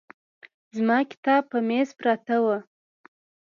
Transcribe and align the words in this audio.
زما 0.77 0.97
کتاب 1.11 1.41
په 1.51 1.59
مېز 1.67 1.89
پراته 1.99 2.35
وو. 2.43 2.57